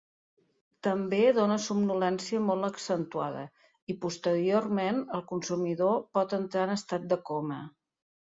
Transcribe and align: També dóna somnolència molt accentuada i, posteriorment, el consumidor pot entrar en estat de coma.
També 0.85 1.17
dóna 1.39 1.57
somnolència 1.65 2.39
molt 2.45 2.67
accentuada 2.69 3.43
i, 3.65 3.97
posteriorment, 4.07 5.03
el 5.19 5.25
consumidor 5.33 6.01
pot 6.19 6.35
entrar 6.39 6.67
en 6.69 6.73
estat 6.77 7.09
de 7.13 7.19
coma. 7.29 7.63